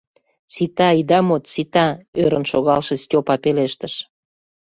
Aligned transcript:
—Сита, 0.53 0.87
ида 0.99 1.19
мод, 1.27 1.43
сита,— 1.53 1.87
ӧрын 2.23 2.45
шогалше 2.51 2.95
Стёпа 3.03 3.35
пелештыш. 3.43 3.93